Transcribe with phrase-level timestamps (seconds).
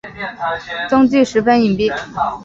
[0.89, 1.93] 踪迹十分隐蔽。